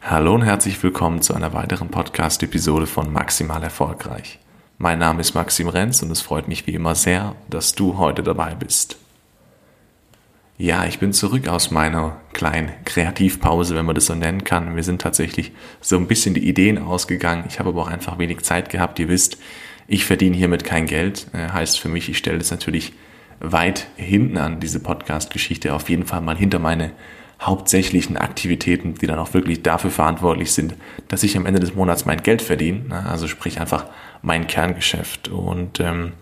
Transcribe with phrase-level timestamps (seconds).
[0.00, 4.38] Hallo und herzlich willkommen zu einer weiteren Podcast-Episode von Maximal Erfolgreich.
[4.78, 8.22] Mein Name ist Maxim Renz und es freut mich wie immer sehr, dass du heute
[8.22, 8.96] dabei bist.
[10.56, 14.76] Ja, ich bin zurück aus meiner kleinen Kreativpause, wenn man das so nennen kann.
[14.76, 17.44] Wir sind tatsächlich so ein bisschen die Ideen ausgegangen.
[17.48, 19.00] Ich habe aber auch einfach wenig Zeit gehabt.
[19.00, 19.36] Ihr wisst,
[19.88, 21.26] ich verdiene hiermit kein Geld.
[21.32, 22.92] Äh, heißt für mich, ich stelle das natürlich
[23.40, 26.92] weit hinten an diese Podcast-Geschichte auf jeden Fall mal hinter meine
[27.40, 30.74] hauptsächlichen Aktivitäten, die dann auch wirklich dafür verantwortlich sind,
[31.06, 32.80] dass ich am Ende des Monats mein Geld verdiene.
[32.88, 33.06] Ne?
[33.06, 33.86] Also sprich einfach
[34.22, 35.28] mein Kerngeschäft.
[35.28, 36.12] Und ähm,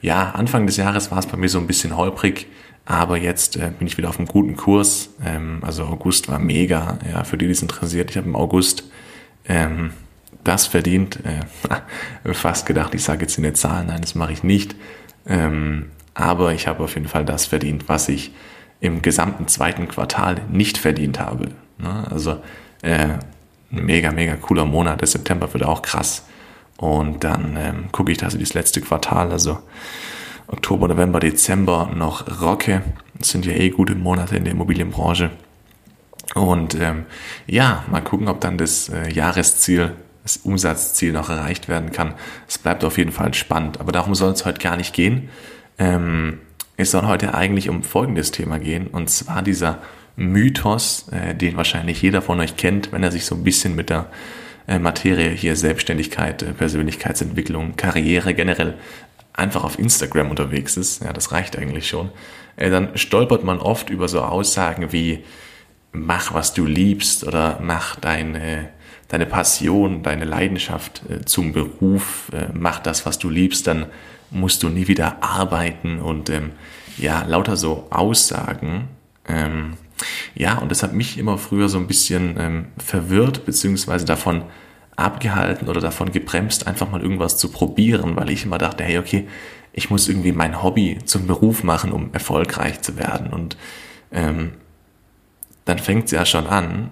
[0.00, 2.46] ja, Anfang des Jahres war es bei mir so ein bisschen holprig,
[2.86, 5.10] aber jetzt äh, bin ich wieder auf einem guten Kurs.
[5.24, 8.10] Ähm, also August war mega, ja, für die, die es interessiert.
[8.10, 8.84] Ich habe im August
[9.46, 9.90] ähm,
[10.42, 11.18] das verdient.
[11.24, 11.42] Äh,
[12.32, 14.74] fast gedacht, ich sage jetzt in der Zahl, nein, das mache ich nicht.
[15.26, 18.32] Ähm, aber ich habe auf jeden Fall das verdient, was ich
[18.80, 21.48] im gesamten zweiten Quartal nicht verdient habe.
[21.78, 22.06] Ne?
[22.10, 22.38] Also
[22.82, 23.18] äh,
[23.70, 25.00] mega, mega cooler Monat.
[25.00, 26.24] Der September wird auch krass.
[26.76, 29.58] Und dann ähm, gucke ich, dass ich das letzte Quartal, also
[30.46, 32.82] Oktober, November, Dezember noch rocke.
[33.14, 35.30] Das sind ja eh gute Monate in der Immobilienbranche.
[36.34, 37.06] Und ähm,
[37.46, 42.14] ja, mal gucken, ob dann das äh, Jahresziel, das Umsatzziel noch erreicht werden kann.
[42.46, 43.80] Es bleibt auf jeden Fall spannend.
[43.80, 45.30] Aber darum soll es heute gar nicht gehen.
[45.78, 46.40] Ähm,
[46.76, 49.78] es soll heute eigentlich um folgendes Thema gehen, und zwar dieser
[50.16, 53.90] Mythos, äh, den wahrscheinlich jeder von euch kennt, wenn er sich so ein bisschen mit
[53.90, 54.10] der
[54.66, 58.74] äh, Materie hier Selbstständigkeit, äh, Persönlichkeitsentwicklung, Karriere generell
[59.32, 62.10] einfach auf Instagram unterwegs ist, ja, das reicht eigentlich schon,
[62.56, 65.24] äh, dann stolpert man oft über so Aussagen wie
[65.92, 68.70] mach, was du liebst oder mach deine,
[69.08, 73.86] deine Passion, deine Leidenschaft äh, zum Beruf, äh, mach das, was du liebst, dann
[74.30, 76.52] musst du nie wieder arbeiten und ähm,
[76.98, 78.88] ja, lauter so Aussagen.
[79.28, 79.74] Ähm,
[80.34, 84.44] ja, und das hat mich immer früher so ein bisschen ähm, verwirrt, beziehungsweise davon
[84.96, 89.28] abgehalten oder davon gebremst, einfach mal irgendwas zu probieren, weil ich immer dachte, hey, okay,
[89.72, 93.32] ich muss irgendwie mein Hobby zum Beruf machen, um erfolgreich zu werden.
[93.32, 93.58] Und
[94.10, 94.52] ähm,
[95.66, 96.90] dann fängt es ja schon an,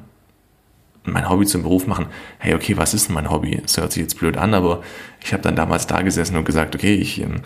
[1.05, 2.07] mein Hobby zum Beruf machen,
[2.39, 3.61] hey, okay, was ist denn mein Hobby?
[3.63, 4.83] Das hört sich jetzt blöd an, aber
[5.23, 7.43] ich habe dann damals da gesessen und gesagt, okay, ich ähm,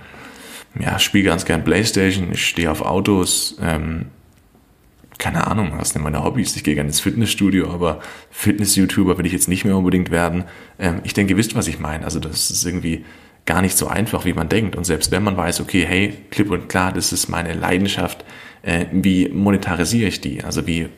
[0.79, 4.07] ja, spiele ganz gern Playstation, ich stehe auf Autos, ähm,
[5.19, 6.55] keine Ahnung, was sind meine Hobbys?
[6.55, 10.45] Ich gehe gerne ins Fitnessstudio, aber Fitness-YouTuber will ich jetzt nicht mehr unbedingt werden.
[10.79, 12.05] Ähm, ich denke, ihr wisst, was ich meine.
[12.05, 13.05] Also das ist irgendwie
[13.45, 14.77] gar nicht so einfach, wie man denkt.
[14.77, 18.25] Und selbst wenn man weiß, okay, hey, klipp und klar, das ist meine Leidenschaft,
[18.63, 20.45] äh, wie monetarisiere ich die?
[20.45, 20.89] Also wie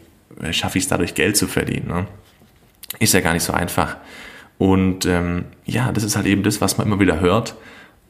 [0.42, 1.88] äh, schaffe ich es dadurch, Geld zu verdienen?
[1.88, 2.06] Ne?
[2.98, 3.96] Ist ja gar nicht so einfach.
[4.58, 7.54] Und ähm, ja, das ist halt eben das, was man immer wieder hört.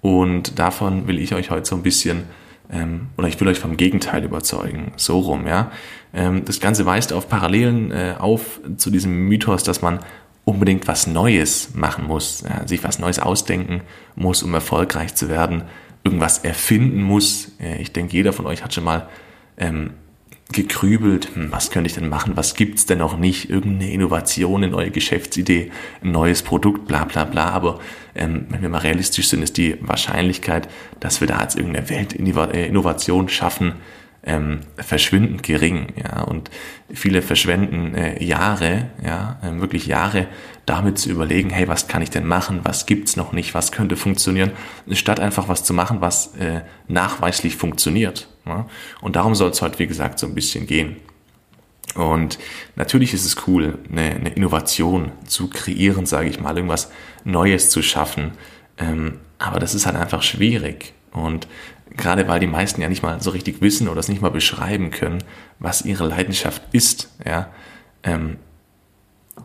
[0.00, 2.24] Und davon will ich euch heute so ein bisschen,
[2.72, 4.92] ähm, oder ich will euch vom Gegenteil überzeugen.
[4.96, 5.70] So rum, ja.
[6.12, 10.00] Ähm, das Ganze weist auf Parallelen äh, auf zu diesem Mythos, dass man
[10.44, 13.82] unbedingt was Neues machen muss, ja, sich was Neues ausdenken
[14.16, 15.64] muss, um erfolgreich zu werden,
[16.02, 17.52] irgendwas erfinden muss.
[17.60, 19.08] Äh, ich denke, jeder von euch hat schon mal
[19.56, 19.92] ähm,
[20.52, 24.72] gekrübelt, hm, was könnte ich denn machen, was gibt's denn noch nicht, irgendeine Innovation, eine
[24.72, 25.70] neue Geschäftsidee,
[26.02, 27.50] ein neues Produkt, bla bla bla.
[27.50, 27.78] Aber
[28.14, 30.68] ähm, wenn wir mal realistisch sind, ist die Wahrscheinlichkeit,
[30.98, 33.74] dass wir da jetzt irgendeine Weltinnovation schaffen,
[34.22, 36.50] ähm, verschwindend gering, ja, und
[36.92, 40.26] viele verschwenden äh, Jahre, ja, äh, wirklich Jahre
[40.66, 43.96] damit zu überlegen, hey, was kann ich denn machen, was gibt's noch nicht, was könnte
[43.96, 44.52] funktionieren,
[44.92, 48.28] statt einfach was zu machen, was äh, nachweislich funktioniert.
[48.46, 48.66] Ja?
[49.00, 50.96] Und darum soll es heute, wie gesagt, so ein bisschen gehen.
[51.94, 52.38] Und
[52.76, 56.90] natürlich ist es cool, eine, eine Innovation zu kreieren, sage ich mal, irgendwas
[57.24, 58.32] Neues zu schaffen.
[58.78, 60.92] Ähm, aber das ist halt einfach schwierig.
[61.12, 61.48] Und
[61.96, 64.90] gerade weil die meisten ja nicht mal so richtig wissen oder es nicht mal beschreiben
[64.90, 65.22] können,
[65.58, 67.48] was ihre Leidenschaft ist, ja,
[68.02, 68.36] ähm,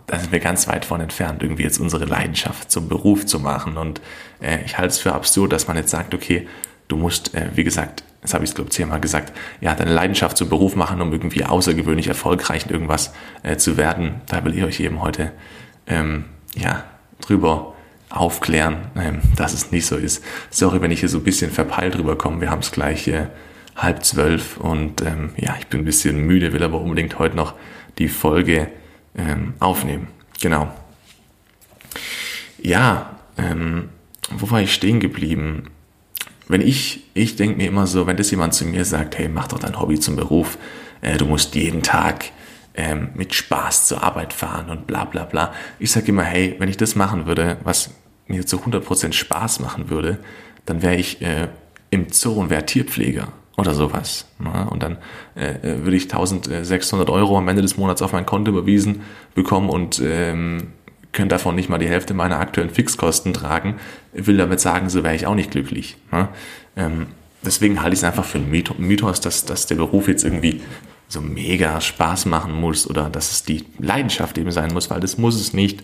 [0.08, 3.78] da sind wir ganz weit von entfernt, irgendwie jetzt unsere Leidenschaft zum Beruf zu machen.
[3.78, 4.02] Und
[4.42, 6.48] äh, ich halte es für absurd, dass man jetzt sagt, okay,
[6.88, 9.94] du musst, äh, wie gesagt, das habe ich es glaube ich zehnmal gesagt, ja, deine
[9.94, 14.22] Leidenschaft zum Beruf machen, um irgendwie außergewöhnlich erfolgreich in irgendwas äh, zu werden.
[14.28, 15.32] Da will ich euch eben heute
[15.88, 16.26] ähm,
[16.56, 16.84] ja
[17.22, 17.75] drüber
[18.10, 20.24] aufklären, ähm, dass es nicht so ist.
[20.50, 22.42] Sorry, wenn ich hier so ein bisschen verpeilt rüberkomme.
[22.42, 23.28] Wir haben es gleich äh,
[23.76, 27.56] halb zwölf und ähm, ja, ich bin ein bisschen müde, will aber unbedingt heute noch
[27.98, 28.70] die Folge
[29.18, 30.08] ähm, aufnehmen.
[30.42, 30.74] Genau.
[32.62, 33.90] Ja, ähm,
[34.32, 35.70] wo war ich stehen geblieben?
[36.48, 39.48] Wenn ich, ich denke mir immer so, wenn das jemand zu mir sagt, hey, mach
[39.48, 40.58] doch dein Hobby zum Beruf,
[41.02, 42.26] äh, du musst jeden Tag
[42.76, 45.54] ähm, mit Spaß zur Arbeit fahren und bla bla bla.
[45.80, 47.92] Ich sage immer, hey, wenn ich das machen würde, was
[48.28, 50.20] mir zu 100% Spaß machen würde,
[50.66, 51.48] dann wäre ich äh,
[51.90, 53.28] im Zoo und wäre Tierpfleger.
[53.58, 54.28] oder sowas.
[54.40, 54.68] Ne?
[54.70, 54.98] Und dann
[55.36, 59.02] äh, äh würde ich 1600 Euro am Ende des Monats auf mein Konto überwiesen
[59.34, 60.74] bekommen und ähm,
[61.14, 63.76] könnte davon nicht mal die Hälfte meiner aktuellen Fixkosten tragen.
[64.14, 65.96] Ich will damit sagen, so wäre ich auch nicht glücklich.
[66.12, 66.28] Ne?
[66.76, 67.08] Ähm,
[67.44, 70.62] deswegen halte ich es einfach für einen Mythos, dass, dass der Beruf jetzt irgendwie
[71.08, 75.18] so mega Spaß machen muss oder dass es die Leidenschaft eben sein muss, weil das
[75.18, 75.84] muss es nicht.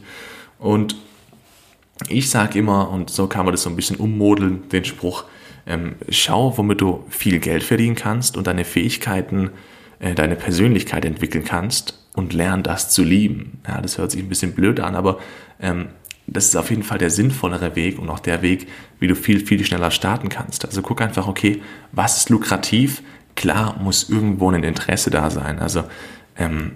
[0.59, 0.95] Und
[2.07, 5.25] ich sage immer, und so kann man das so ein bisschen ummodeln, den Spruch,
[5.67, 9.51] ähm, schau, womit du viel Geld verdienen kannst und deine Fähigkeiten,
[9.99, 13.59] äh, deine Persönlichkeit entwickeln kannst und lern das zu lieben.
[13.67, 15.19] Ja, das hört sich ein bisschen blöd an, aber
[15.59, 15.89] ähm,
[16.27, 18.67] das ist auf jeden Fall der sinnvollere Weg und auch der Weg,
[18.99, 20.65] wie du viel, viel schneller starten kannst.
[20.65, 23.03] Also guck einfach, okay, was ist lukrativ?
[23.41, 25.57] Klar muss irgendwo ein Interesse da sein.
[25.57, 25.83] Also
[26.37, 26.73] ähm,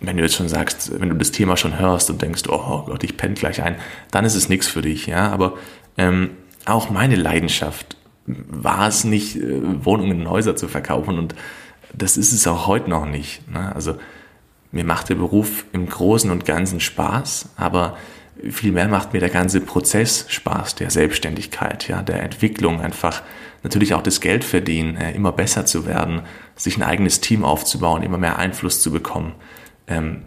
[0.00, 3.02] wenn du jetzt schon sagst, wenn du das Thema schon hörst und denkst, oh Gott,
[3.02, 3.76] ich penne gleich ein,
[4.10, 5.06] dann ist es nichts für dich.
[5.06, 5.54] Ja, aber
[5.96, 6.32] ähm,
[6.66, 7.96] auch meine Leidenschaft
[8.26, 11.34] war es nicht, äh, Wohnungen und Häuser zu verkaufen und
[11.94, 13.50] das ist es auch heute noch nicht.
[13.50, 13.74] Ne?
[13.74, 13.96] Also
[14.72, 17.96] mir macht der Beruf im Großen und Ganzen Spaß, aber
[18.50, 23.22] vielmehr macht mir der ganze Prozess Spaß, der Selbstständigkeit, ja, der Entwicklung einfach,
[23.66, 26.22] natürlich auch das Geld verdienen, äh, immer besser zu werden,
[26.54, 29.32] sich ein eigenes Team aufzubauen, immer mehr Einfluss zu bekommen,
[29.88, 30.22] ähm,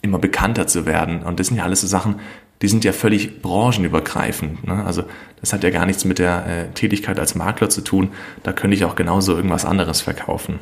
[0.00, 1.24] immer bekannter zu werden.
[1.24, 2.20] Und das sind ja alles so Sachen,
[2.62, 4.64] die sind ja völlig branchenübergreifend.
[4.64, 4.84] Ne?
[4.86, 5.02] Also
[5.40, 8.10] das hat ja gar nichts mit der äh, Tätigkeit als Makler zu tun.
[8.44, 10.60] Da könnte ich auch genauso irgendwas anderes verkaufen.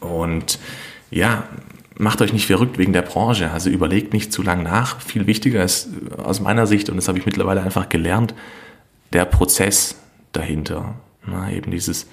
[0.00, 0.58] Und
[1.10, 1.44] ja,
[1.96, 3.52] macht euch nicht verrückt wegen der Branche.
[3.52, 5.00] Also überlegt nicht zu lang nach.
[5.00, 8.34] Viel wichtiger ist äh, aus meiner Sicht, und das habe ich mittlerweile einfach gelernt,
[9.14, 9.96] der Prozess
[10.32, 10.96] dahinter.
[11.26, 12.06] Na, eben dieses,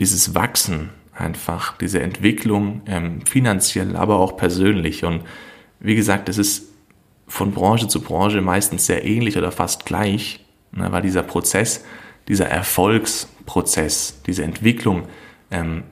[0.00, 5.04] dieses Wachsen einfach, diese Entwicklung, ähm, finanziell, aber auch persönlich.
[5.04, 5.22] Und
[5.80, 6.68] wie gesagt, es ist
[7.28, 11.84] von Branche zu Branche meistens sehr ähnlich oder fast gleich, ne, weil dieser Prozess,
[12.28, 15.04] dieser Erfolgsprozess, diese Entwicklung,
[15.50, 15.84] ähm,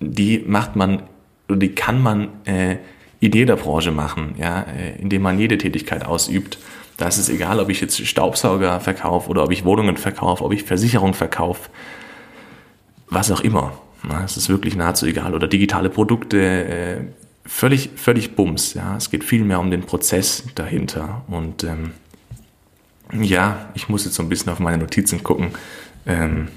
[0.00, 1.02] die macht man,
[1.48, 2.76] die kann man äh,
[3.20, 6.58] in jeder Branche machen, ja, äh, indem man jede Tätigkeit ausübt.
[6.98, 10.52] Da ist es egal, ob ich jetzt Staubsauger verkaufe oder ob ich Wohnungen verkaufe, ob
[10.52, 11.70] ich Versicherung verkaufe,
[13.08, 13.72] was auch immer.
[14.24, 15.34] Es ist wirklich nahezu egal.
[15.34, 17.00] Oder digitale Produkte, äh,
[17.46, 18.74] völlig, völlig Bums.
[18.74, 21.22] Ja, es geht viel mehr um den Prozess dahinter.
[21.28, 21.92] Und ähm,
[23.12, 25.52] ja, ich muss jetzt so ein bisschen auf meine Notizen gucken.
[26.04, 26.48] Ähm,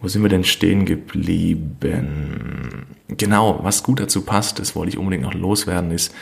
[0.00, 2.86] wo sind wir denn stehen geblieben?
[3.08, 6.12] Genau, was gut dazu passt, das wollte ich unbedingt noch loswerden, ist,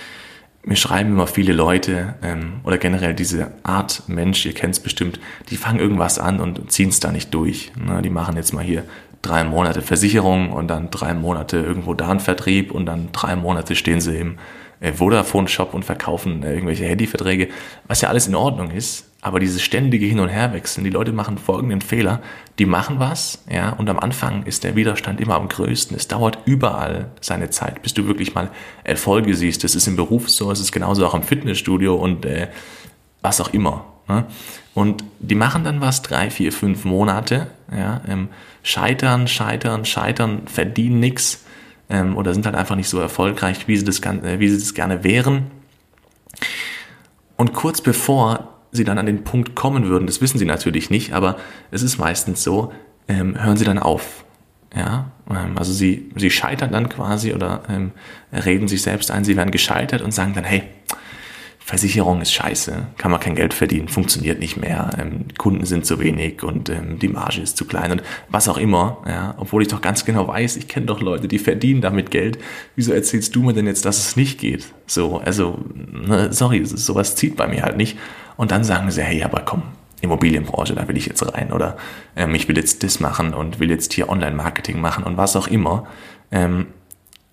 [0.62, 5.19] mir schreiben immer viele Leute ähm, oder generell diese Art Mensch, ihr kennt es bestimmt,
[5.49, 7.73] die fangen irgendwas an und ziehen es da nicht durch.
[7.77, 8.03] Ne?
[8.03, 8.85] Die machen jetzt mal hier
[9.23, 13.75] drei Monate Versicherung und dann drei Monate irgendwo da ein Vertrieb und dann drei Monate
[13.75, 14.39] stehen sie im
[14.81, 17.49] äh, Vodafone-Shop und verkaufen äh, irgendwelche Handyverträge,
[17.87, 19.10] was ja alles in Ordnung ist.
[19.23, 22.23] Aber dieses ständige Hin- und Herwechseln, die Leute machen folgenden Fehler.
[22.59, 25.95] Die machen was, ja, und am Anfang ist der Widerstand immer am größten.
[25.97, 28.51] Es dauert überall seine Zeit, bis du wirklich mal
[28.83, 29.63] Erfolge siehst.
[29.63, 32.49] Das ist im Beruf so, es ist genauso auch im Fitnessstudio und äh,
[33.21, 33.85] was auch immer.
[34.09, 34.25] Ne?
[34.75, 38.29] Und die machen dann was, drei, vier, fünf Monate, ja, ähm,
[38.63, 41.45] scheitern, scheitern, scheitern, verdienen nichts
[41.91, 44.73] ähm, oder sind halt einfach nicht so erfolgreich, wie sie, das, äh, wie sie das
[44.73, 45.51] gerne wären.
[47.37, 51.13] Und kurz bevor sie dann an den Punkt kommen würden, das wissen sie natürlich nicht,
[51.13, 51.37] aber
[51.71, 52.73] es ist meistens so,
[53.09, 54.25] ähm, hören sie dann auf.
[54.75, 57.91] Ja, ähm, also sie, sie scheitern dann quasi oder ähm,
[58.33, 60.63] reden sich selbst ein, sie werden gescheitert und sagen dann, hey,
[61.71, 66.00] Versicherung ist scheiße, kann man kein Geld verdienen, funktioniert nicht mehr, ähm, Kunden sind zu
[66.00, 68.99] wenig und ähm, die Marge ist zu klein und was auch immer.
[69.07, 72.41] Ja, obwohl ich doch ganz genau weiß, ich kenne doch Leute, die verdienen damit Geld.
[72.75, 74.67] Wieso erzählst du mir denn jetzt, dass es nicht geht?
[74.89, 77.97] So, also, ne, sorry, sowas zieht bei mir halt nicht.
[78.37, 79.62] Und dann sagen sie, hey, aber komm,
[80.00, 81.77] Immobilienbranche, da will ich jetzt rein oder
[82.17, 85.47] ähm, ich will jetzt das machen und will jetzt hier Online-Marketing machen und was auch
[85.47, 85.87] immer.
[86.33, 86.67] Ähm,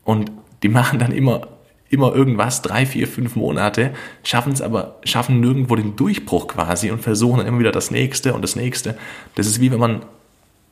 [0.03, 1.56] und die machen dann immer
[1.89, 3.91] immer irgendwas, drei, vier, fünf Monate,
[4.23, 8.33] schaffen es aber, schaffen nirgendwo den Durchbruch quasi und versuchen dann immer wieder das nächste
[8.33, 8.97] und das nächste.
[9.35, 10.01] Das ist wie wenn man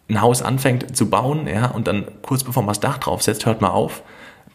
[0.09, 3.61] ein Haus anfängt zu bauen, ja, und dann kurz bevor man das Dach draufsetzt, hört
[3.61, 4.03] man auf,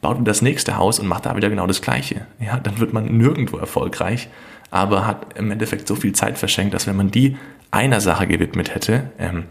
[0.01, 2.27] baut das nächste Haus und macht da wieder genau das Gleiche.
[2.39, 4.29] Ja, dann wird man nirgendwo erfolgreich,
[4.71, 7.37] aber hat im Endeffekt so viel Zeit verschenkt, dass wenn man die
[7.71, 9.45] einer Sache gewidmet hätte, ähm,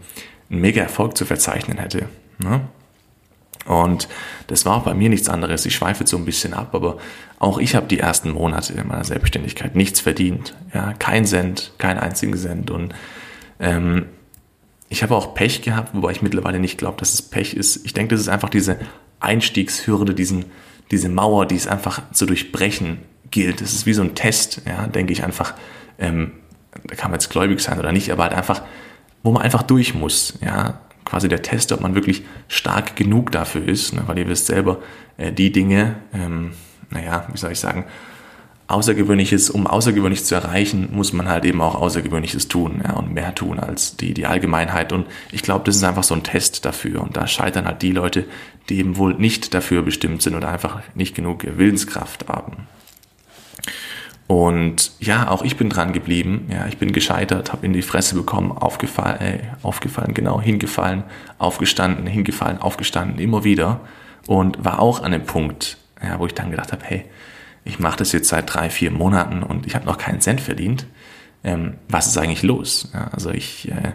[0.50, 2.08] einen mega Erfolg zu verzeichnen hätte.
[2.38, 2.62] Ne?
[3.66, 4.08] Und
[4.46, 5.66] das war auch bei mir nichts anderes.
[5.66, 6.98] Ich schweife so ein bisschen ab, aber
[7.38, 10.54] auch ich habe die ersten Monate in meiner Selbstständigkeit nichts verdient.
[10.74, 12.70] Ja, kein Cent, kein einzigen Cent.
[12.70, 12.94] Und
[13.58, 14.06] ähm,
[14.88, 17.84] ich habe auch Pech gehabt, wobei ich mittlerweile nicht glaube, dass es Pech ist.
[17.84, 18.78] Ich denke, das ist einfach diese
[19.20, 20.46] Einstiegshürde, diesen,
[20.90, 22.98] diese Mauer, die es einfach zu durchbrechen
[23.30, 23.60] gilt.
[23.60, 25.54] Das ist wie so ein Test, ja, denke ich einfach.
[25.98, 26.32] Ähm,
[26.86, 28.62] da kann man jetzt gläubig sein oder nicht, aber halt einfach,
[29.22, 30.38] wo man einfach durch muss.
[30.44, 34.02] Ja, quasi der Test, ob man wirklich stark genug dafür ist, ne?
[34.06, 34.80] weil ihr wisst selber,
[35.16, 36.52] äh, die Dinge, ähm,
[36.90, 37.84] naja, wie soll ich sagen,
[38.68, 43.34] Außergewöhnliches, um Außergewöhnliches zu erreichen, muss man halt eben auch Außergewöhnliches tun ja, und mehr
[43.34, 44.92] tun als die, die Allgemeinheit.
[44.92, 47.02] Und ich glaube, das ist einfach so ein Test dafür.
[47.02, 48.26] Und da scheitern halt die Leute,
[48.68, 52.68] die eben wohl nicht dafür bestimmt sind oder einfach nicht genug Willenskraft haben.
[54.30, 56.46] Und ja, auch ich bin dran geblieben.
[56.52, 61.02] Ja, ich bin gescheitert, habe in die Fresse bekommen, aufgefallen, äh, aufgefallen, genau, hingefallen,
[61.38, 63.80] aufgestanden, hingefallen, aufgestanden, immer wieder.
[64.28, 67.06] Und war auch an dem Punkt, ja, wo ich dann gedacht habe, hey,
[67.64, 70.86] ich mache das jetzt seit drei, vier Monaten und ich habe noch keinen Cent verdient.
[71.42, 72.88] Ähm, was ist eigentlich los?
[72.94, 73.94] Ja, also ich, äh,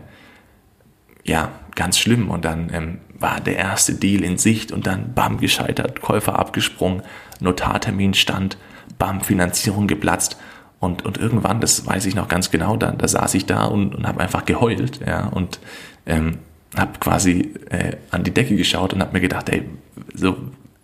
[1.23, 2.29] ja, ganz schlimm.
[2.29, 7.03] Und dann ähm, war der erste Deal in Sicht und dann bam, gescheitert, Käufer abgesprungen,
[7.39, 8.57] Notartermin stand,
[8.97, 10.37] bam, Finanzierung geplatzt.
[10.79, 13.95] Und, und irgendwann, das weiß ich noch ganz genau, da, da saß ich da und,
[13.95, 15.59] und habe einfach geheult, ja, und
[16.05, 16.39] ähm,
[16.77, 19.63] habe quasi äh, an die Decke geschaut und habe mir gedacht, ey,
[20.13, 20.35] so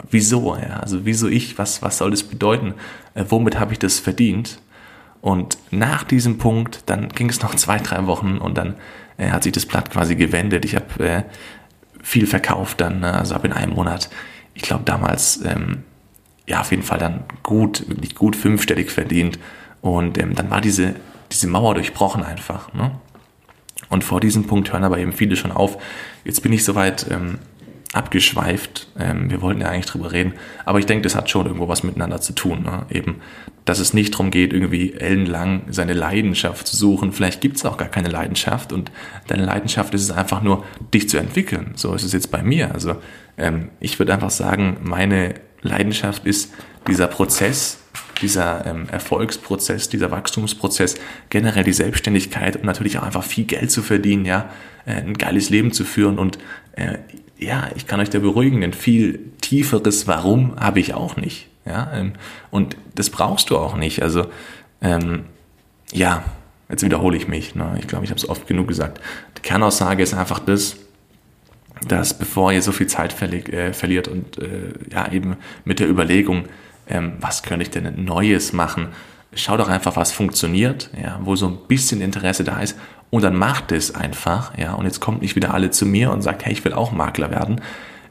[0.09, 2.73] wieso, ja, also wieso ich, was, was soll das bedeuten,
[3.13, 4.59] äh, womit habe ich das verdient?
[5.21, 8.75] Und nach diesem Punkt, dann ging es noch zwei, drei Wochen und dann
[9.17, 10.65] äh, hat sich das Blatt quasi gewendet.
[10.65, 11.23] Ich habe äh,
[12.01, 13.13] viel verkauft dann, ne?
[13.13, 14.09] also habe in einem Monat,
[14.55, 15.83] ich glaube damals, ähm,
[16.47, 19.39] ja auf jeden Fall dann gut, wirklich gut fünfstellig verdient
[19.81, 20.95] und ähm, dann war diese,
[21.31, 22.73] diese Mauer durchbrochen einfach.
[22.73, 22.91] Ne?
[23.89, 25.77] Und vor diesem Punkt hören aber eben viele schon auf.
[26.23, 27.39] Jetzt bin ich soweit, ähm,
[27.93, 28.87] abgeschweift.
[28.97, 30.33] Ähm, wir wollten ja eigentlich drüber reden,
[30.65, 32.63] aber ich denke, das hat schon irgendwo was miteinander zu tun.
[32.63, 32.85] Ne?
[32.89, 33.17] Eben,
[33.65, 37.11] dass es nicht darum geht, irgendwie ellenlang seine Leidenschaft zu suchen.
[37.11, 38.91] Vielleicht gibt es auch gar keine Leidenschaft und
[39.27, 41.73] deine Leidenschaft ist es einfach nur, dich zu entwickeln.
[41.75, 42.73] So ist es jetzt bei mir.
[42.73, 42.95] Also
[43.37, 46.53] ähm, ich würde einfach sagen, meine Leidenschaft ist
[46.87, 47.79] dieser Prozess,
[48.21, 50.95] dieser ähm, Erfolgsprozess, dieser Wachstumsprozess,
[51.29, 54.49] generell die Selbstständigkeit und natürlich auch einfach viel Geld zu verdienen, ja,
[54.85, 56.37] äh, ein geiles Leben zu führen und
[56.75, 56.97] äh,
[57.37, 61.47] ja, ich kann euch da beruhigen, denn viel tieferes Warum habe ich auch nicht.
[61.65, 62.13] Ja, ähm,
[62.51, 64.01] und das brauchst du auch nicht.
[64.01, 64.27] Also,
[64.81, 65.25] ähm,
[65.91, 66.23] ja,
[66.69, 67.55] jetzt wiederhole ich mich.
[67.55, 67.77] Ne?
[67.79, 69.01] Ich glaube, ich habe es oft genug gesagt.
[69.37, 70.77] Die Kernaussage ist einfach das,
[71.87, 75.89] dass bevor ihr so viel Zeit verli äh, verliert und äh, ja, eben mit der
[75.89, 76.45] Überlegung,
[76.87, 78.89] ähm, was könnte ich denn Neues machen,
[79.33, 82.77] schau doch einfach, was funktioniert, ja, wo so ein bisschen Interesse da ist
[83.09, 86.21] und dann macht es einfach, ja, und jetzt kommt nicht wieder alle zu mir und
[86.21, 87.61] sagt, hey, ich will auch Makler werden.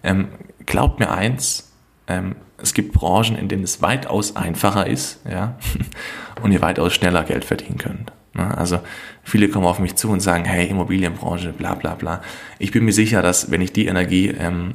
[0.03, 0.29] Ähm,
[0.67, 1.73] glaubt mir eins,
[2.07, 5.57] ähm, es gibt Branchen, in denen es weitaus einfacher ist, ja,
[6.43, 8.13] und ihr weitaus schneller Geld verdienen könnt.
[8.35, 8.57] Ne?
[8.57, 8.81] Also
[9.23, 12.23] viele kommen auf mich zu und sagen, hey, Immobilienbranche, bla bla bla.
[12.59, 14.75] Ich bin mir sicher, dass wenn ich die Energie ähm,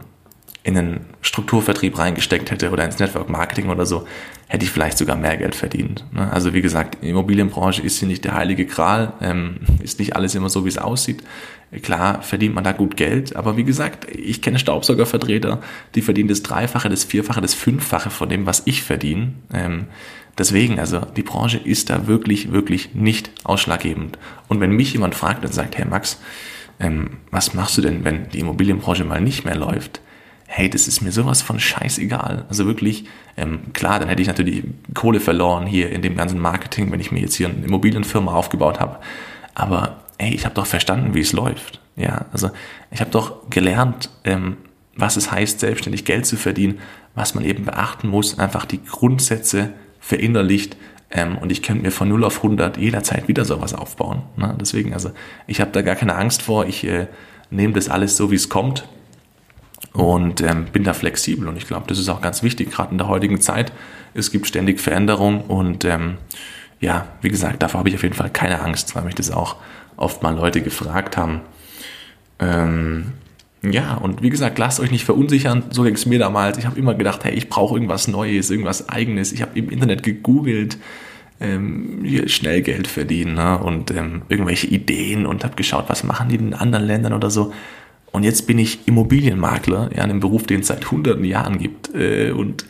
[0.66, 4.08] in einen Strukturvertrieb reingesteckt hätte oder ins Network Marketing oder so,
[4.48, 6.04] hätte ich vielleicht sogar mehr Geld verdient.
[6.12, 6.32] Ne?
[6.32, 10.50] Also wie gesagt, Immobilienbranche ist hier nicht der heilige Gral, ähm, ist nicht alles immer
[10.50, 11.22] so, wie es aussieht.
[11.84, 15.62] Klar verdient man da gut Geld, aber wie gesagt, ich kenne Staubsaugervertreter,
[15.94, 19.34] die verdienen das Dreifache, das Vierfache, das Fünffache von dem, was ich verdiene.
[20.38, 24.20] Deswegen, also die Branche ist da wirklich, wirklich nicht ausschlaggebend.
[24.48, 26.20] Und wenn mich jemand fragt und sagt, hey Max,
[26.80, 30.01] ähm, was machst du denn, wenn die Immobilienbranche mal nicht mehr läuft?
[30.48, 32.46] hey, das ist mir sowas von scheißegal.
[32.50, 34.63] Also wirklich, ähm, klar, dann hätte ich natürlich
[34.94, 38.80] Kohle verloren hier in dem ganzen Marketing, wenn ich mir jetzt hier eine Immobilienfirma aufgebaut
[38.80, 39.00] habe.
[39.54, 41.82] Aber ey, ich habe doch verstanden, wie es läuft.
[41.96, 42.51] Ja, also
[42.92, 44.58] ich habe doch gelernt, ähm,
[44.96, 46.80] was es heißt, selbstständig Geld zu verdienen,
[47.15, 49.74] was man eben beachten muss, einfach die Grundsätze
[50.06, 50.78] verinnerlicht.
[51.12, 54.24] Ähm, und ich könnte mir von 0 auf 100 jederzeit wieder sowas aufbauen.
[54.38, 54.56] Ne?
[54.60, 55.12] Deswegen, also
[55.48, 56.66] ich habe da gar keine Angst vor.
[56.66, 57.08] Ich äh,
[57.50, 58.88] nehme das alles so, wie es kommt
[59.94, 62.98] und ähm, bin da flexibel und ich glaube, das ist auch ganz wichtig, gerade in
[62.98, 63.72] der heutigen Zeit.
[64.14, 66.18] Es gibt ständig Veränderungen und ähm,
[66.82, 69.56] ja, wie gesagt, davor habe ich auf jeden Fall keine Angst, weil mich das auch
[69.96, 71.42] oft mal Leute gefragt haben.
[72.40, 73.14] Ähm,
[73.64, 76.58] ja, und wie gesagt, lasst euch nicht verunsichern, so ging es mir damals.
[76.58, 79.32] Ich habe immer gedacht, hey, ich brauche irgendwas Neues, irgendwas Eigenes.
[79.32, 80.78] Ich habe im Internet gegoogelt,
[81.40, 83.58] ähm, schnell Geld verdienen ne?
[83.58, 87.54] und ähm, irgendwelche Ideen und habe geschaut, was machen die in anderen Ländern oder so.
[88.12, 92.32] Und jetzt bin ich Immobilienmakler, ja, einem Beruf, den es seit hunderten Jahren gibt äh,
[92.32, 92.66] und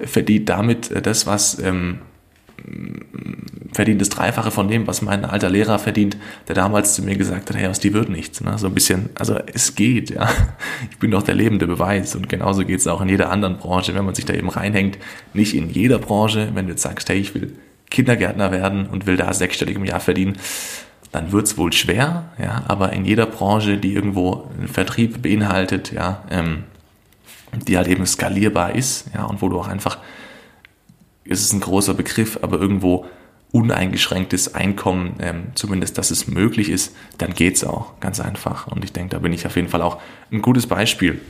[0.00, 1.98] verdiene damit äh, das, was ähm,
[3.78, 6.16] verdient das Dreifache von dem, was mein alter Lehrer verdient,
[6.48, 8.40] der damals zu mir gesagt hat, hey, aus dir wird nichts.
[8.40, 8.58] Ne?
[8.58, 10.28] So ein bisschen, also es geht, ja.
[10.90, 13.94] Ich bin doch der lebende Beweis und genauso geht es auch in jeder anderen Branche,
[13.94, 14.98] wenn man sich da eben reinhängt.
[15.32, 17.52] Nicht in jeder Branche, wenn du jetzt sagst, hey, ich will
[17.88, 20.38] Kindergärtner werden und will da sechsstellig im Jahr verdienen,
[21.12, 26.24] dann wird's wohl schwer, ja, aber in jeder Branche, die irgendwo einen Vertrieb beinhaltet, ja,
[26.32, 26.64] ähm,
[27.52, 29.98] die halt eben skalierbar ist, ja, und wo du auch einfach,
[31.24, 33.06] es ist ein großer Begriff, aber irgendwo
[33.50, 38.66] uneingeschränktes Einkommen, ähm, zumindest dass es möglich ist, dann geht's auch ganz einfach.
[38.66, 40.00] Und ich denke, da bin ich auf jeden Fall auch
[40.30, 41.20] ein gutes Beispiel.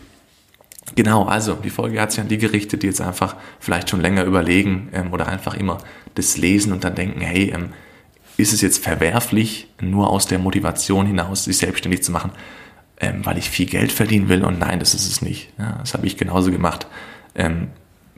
[0.95, 4.25] Genau, also die Folge hat sich an die gerichtet, die jetzt einfach vielleicht schon länger
[4.25, 5.79] überlegen ähm, oder einfach immer
[6.15, 7.71] das lesen und dann denken, hey, ähm,
[8.37, 12.31] ist es jetzt verwerflich, nur aus der Motivation hinaus sich selbstständig zu machen,
[13.01, 14.45] ähm, weil ich viel Geld verdienen will?
[14.45, 15.51] Und nein, das ist es nicht.
[15.59, 16.87] Ja, das habe ich genauso gemacht.
[17.35, 17.69] Ähm,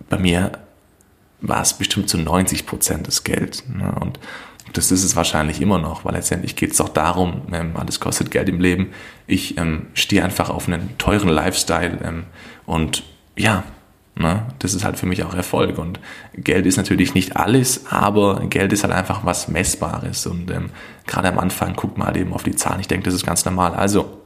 [0.09, 0.53] bei mir
[1.41, 3.65] war es bestimmt zu 90 Prozent das Geld.
[3.69, 3.93] Ne?
[4.01, 4.19] Und
[4.73, 8.31] das ist es wahrscheinlich immer noch, weil letztendlich geht es doch darum, ähm, alles kostet
[8.31, 8.91] Geld im Leben.
[9.27, 12.25] Ich ähm, stehe einfach auf einen teuren Lifestyle ähm,
[12.67, 13.03] und
[13.37, 13.65] ja,
[14.15, 15.79] ne, das ist halt für mich auch Erfolg.
[15.79, 15.99] Und
[16.37, 20.27] Geld ist natürlich nicht alles, aber Geld ist halt einfach was Messbares.
[20.27, 20.71] Und ähm,
[21.07, 22.81] gerade am Anfang guckt mal halt eben auf die Zahlen.
[22.81, 23.75] Ich denke, das ist ganz normal.
[23.75, 24.21] Also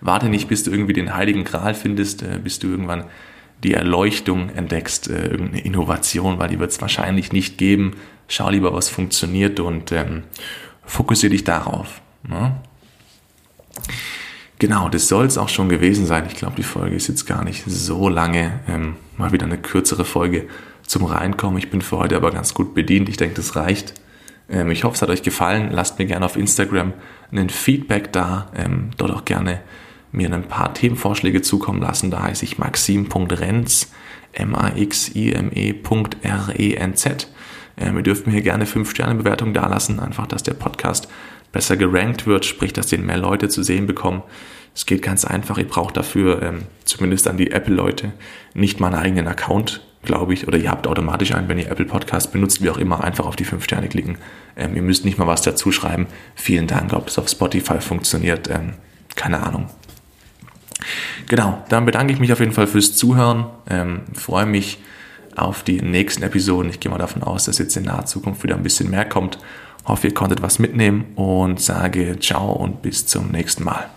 [0.00, 3.04] warte nicht, bis du irgendwie den heiligen Gral findest, äh, bis du irgendwann
[3.62, 7.96] die Erleuchtung entdeckst, äh, irgendeine Innovation, weil die wird es wahrscheinlich nicht geben.
[8.28, 10.24] Schau lieber, was funktioniert und ähm,
[10.84, 12.00] fokussiere dich darauf.
[12.26, 12.56] Ne?
[14.58, 16.24] Genau, das soll es auch schon gewesen sein.
[16.26, 18.60] Ich glaube, die Folge ist jetzt gar nicht so lange.
[18.68, 20.46] Ähm, mal wieder eine kürzere Folge
[20.86, 21.58] zum Reinkommen.
[21.58, 23.08] Ich bin für heute aber ganz gut bedient.
[23.08, 23.94] Ich denke, das reicht.
[24.48, 25.70] Ähm, ich hoffe, es hat euch gefallen.
[25.70, 26.92] Lasst mir gerne auf Instagram
[27.30, 28.50] einen Feedback da.
[28.56, 29.60] Ähm, dort auch gerne
[30.14, 32.10] mir ein paar Themenvorschläge zukommen lassen.
[32.10, 33.92] Da heiße ich maxim.renz,
[34.32, 37.28] M-A-X-I-M-E.R-E-N-Z.
[37.76, 41.08] Ähm, ihr dürft mir hier gerne 5-Sterne-Bewertung dalassen, einfach, dass der Podcast
[41.52, 44.24] besser gerankt wird, sprich, dass den mehr Leute zu sehen bekommen.
[44.74, 48.12] Es geht ganz einfach, ihr braucht dafür, ähm, zumindest an die Apple-Leute,
[48.54, 51.86] nicht mal einen eigenen Account, glaube ich, oder ihr habt automatisch einen, wenn ihr Apple
[51.86, 54.18] Podcast benutzt, wie auch immer, einfach auf die 5 Sterne klicken.
[54.56, 56.06] Ähm, ihr müsst nicht mal was dazu schreiben.
[56.34, 58.74] Vielen Dank, ob es auf Spotify funktioniert, ähm,
[59.14, 59.70] keine Ahnung.
[61.28, 63.46] Genau, dann bedanke ich mich auf jeden Fall fürs Zuhören.
[63.68, 64.78] Ähm, freue mich
[65.36, 66.70] auf die nächsten Episoden.
[66.70, 69.38] Ich gehe mal davon aus, dass jetzt in naher Zukunft wieder ein bisschen mehr kommt.
[69.86, 73.90] Hoffe, ihr konntet was mitnehmen und sage ciao und bis zum nächsten Mal.